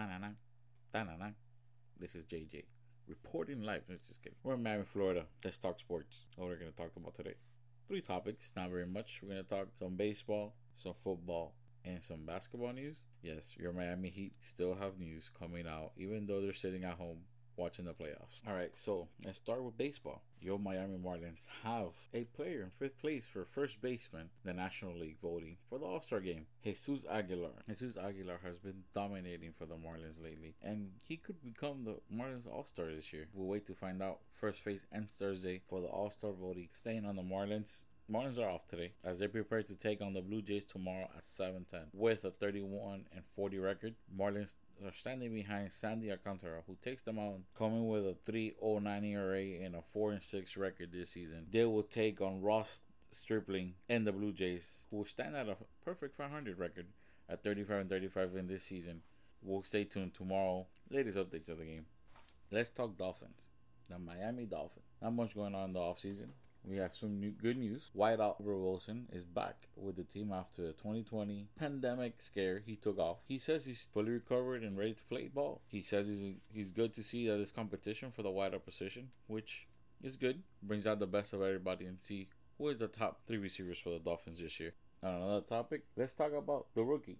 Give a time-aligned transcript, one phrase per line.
[0.00, 0.30] Ta-na-na,
[0.94, 1.32] ta-na-na.
[1.98, 2.64] This is JJ
[3.06, 3.82] reporting live.
[3.86, 4.38] Let's just kidding.
[4.42, 5.26] We're in Miami, Florida.
[5.44, 6.24] Let's talk sports.
[6.36, 7.34] What we're gonna talk about today.
[7.86, 9.20] Three topics, not very much.
[9.22, 11.52] We're gonna talk some baseball, some football,
[11.84, 13.04] and some basketball news.
[13.20, 17.18] Yes, your Miami Heat still have news coming out, even though they're sitting at home
[17.60, 18.40] watching the playoffs.
[18.48, 20.22] All right, so let's start with baseball.
[20.40, 25.18] Your Miami Marlins have a player in fifth place for first baseman, the National League
[25.20, 26.46] voting for the All Star game.
[26.64, 27.50] Jesus Aguilar.
[27.68, 32.46] Jesus Aguilar has been dominating for the Marlins lately, and he could become the Marlins
[32.50, 33.28] All Star this year.
[33.34, 34.20] We'll wait to find out.
[34.32, 36.68] First phase ends Thursday for the All Star voting.
[36.72, 40.20] Staying on the Marlins, Marlins are off today as they prepare to take on the
[40.20, 41.90] Blue Jays tomorrow at 7:10.
[41.92, 47.20] With a 31 and 40 record, Marlins are standing behind Sandy Alcantara, who takes them
[47.20, 51.46] out, coming with a 3.09 ERA and a 4 and 6 record this season.
[51.52, 52.82] They will take on Ross
[53.12, 56.86] Stripling and the Blue Jays, who stand at a perfect 500 record
[57.28, 59.02] at 35 and 35 in this season.
[59.40, 60.66] We'll stay tuned tomorrow.
[60.90, 61.86] Latest updates of the game.
[62.50, 63.40] Let's talk Dolphins.
[63.88, 64.86] The Miami Dolphins.
[65.00, 66.30] Not much going on in the offseason.
[66.64, 67.90] We have some new, good news.
[67.96, 73.18] Whiteout Wilson is back with the team after the 2020 pandemic scare he took off.
[73.26, 75.62] He says he's fully recovered and ready to play ball.
[75.68, 79.66] He says he's he's good to see that there's competition for the wideout position, which
[80.02, 80.42] is good.
[80.62, 83.90] Brings out the best of everybody and see who is the top three receivers for
[83.90, 84.74] the Dolphins this year.
[85.02, 87.18] On another topic, let's talk about the rookie,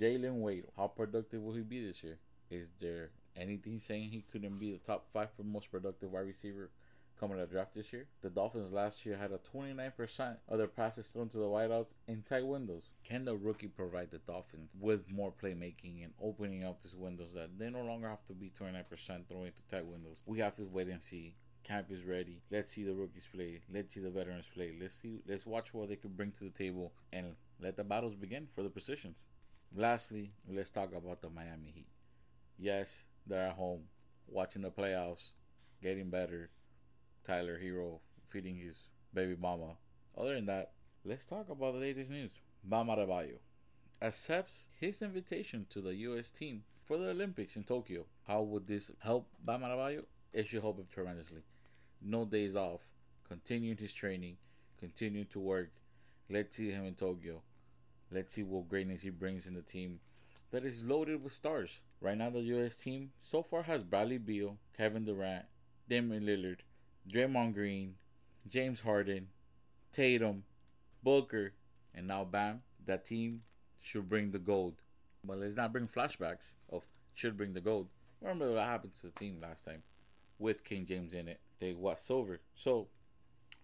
[0.00, 0.72] Jaylen Waddle.
[0.76, 2.18] How productive will he be this year?
[2.50, 6.70] Is there anything saying he couldn't be the top five most productive wide receiver
[7.18, 8.06] coming to the draft this year.
[8.22, 12.22] The Dolphins last year had a 29% of their passes thrown to the wideouts in
[12.22, 12.90] tight windows.
[13.04, 17.58] Can the rookie provide the Dolphins with more playmaking and opening up these windows that
[17.58, 18.84] they no longer have to be 29%
[19.28, 20.22] throwing to tight windows?
[20.26, 21.34] We have to wait and see.
[21.64, 22.42] Camp is ready.
[22.50, 23.60] Let's see the rookies play.
[23.72, 24.74] Let's see the veterans play.
[24.80, 25.22] Let's see.
[25.28, 28.62] Let's watch what they can bring to the table and let the battles begin for
[28.62, 29.26] the positions.
[29.74, 31.88] Lastly, let's talk about the Miami Heat.
[32.56, 33.82] Yes, they're at home,
[34.28, 35.30] watching the playoffs,
[35.82, 36.50] getting better,
[37.26, 38.78] Tyler Herro feeding his
[39.12, 39.76] baby mama.
[40.16, 40.72] Other than that,
[41.04, 42.30] let's talk about the latest news.
[42.62, 43.38] Bam Adebayo
[44.00, 46.30] accepts his invitation to the U.S.
[46.30, 48.04] team for the Olympics in Tokyo.
[48.26, 50.04] How would this help Bam Adebayo?
[50.32, 51.42] It should help him tremendously.
[52.00, 52.82] No days off,
[53.28, 54.36] continuing his training,
[54.78, 55.70] continuing to work.
[56.30, 57.42] Let's see him in Tokyo.
[58.12, 59.98] Let's see what greatness he brings in the team
[60.52, 61.80] that is loaded with stars.
[62.00, 62.76] Right now, the U.S.
[62.76, 65.46] team so far has Bradley Beal, Kevin Durant,
[65.88, 66.58] Damian Lillard,
[67.10, 67.94] Draymond Green,
[68.48, 69.28] James Harden,
[69.92, 70.44] Tatum,
[71.02, 71.52] Booker,
[71.94, 72.62] and now Bam.
[72.84, 73.42] That team
[73.80, 74.74] should bring the gold.
[75.24, 76.84] But let's not bring flashbacks of
[77.14, 77.88] should bring the gold.
[78.20, 79.82] Remember what happened to the team last time
[80.38, 81.40] with King James in it.
[81.60, 82.40] They got silver.
[82.54, 82.88] So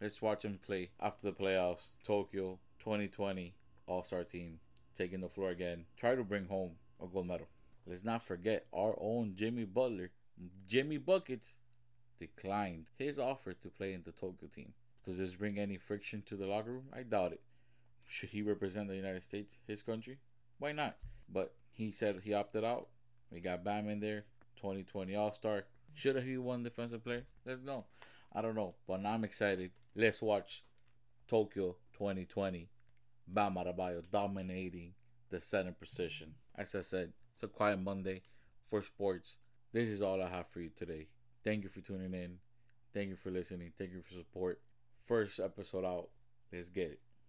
[0.00, 1.92] let's watch them play after the playoffs.
[2.04, 3.54] Tokyo 2020
[3.86, 4.58] All Star team
[4.96, 5.84] taking the floor again.
[5.96, 6.72] Try to bring home
[7.02, 7.48] a gold medal.
[7.86, 10.10] Let's not forget our own Jimmy Butler,
[10.66, 11.54] Jimmy Buckets,
[12.26, 14.72] declined his offer to play in the Tokyo team.
[15.04, 16.84] Does this bring any friction to the locker room?
[16.92, 17.40] I doubt it.
[18.06, 20.18] Should he represent the United States, his country?
[20.58, 20.96] Why not?
[21.28, 22.88] But he said he opted out.
[23.32, 24.24] We got Bam in there,
[24.56, 25.64] 2020 All Star.
[25.94, 27.24] Should have he won Defensive Player?
[27.44, 27.86] Let's know.
[28.32, 29.72] I don't know, but I'm excited.
[29.96, 30.62] Let's watch
[31.26, 32.68] Tokyo 2020.
[33.26, 34.94] Bam Adebayo dominating
[35.30, 36.34] the center position.
[36.54, 38.22] As I said, it's a quiet Monday
[38.70, 39.38] for sports.
[39.72, 41.08] This is all I have for you today.
[41.44, 42.38] Thank you for tuning in.
[42.94, 43.72] Thank you for listening.
[43.78, 44.60] Thank you for support.
[45.06, 46.08] First episode out.
[46.52, 47.00] Let's get it.